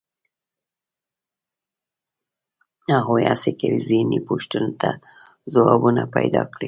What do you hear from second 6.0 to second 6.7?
پیدا کړي.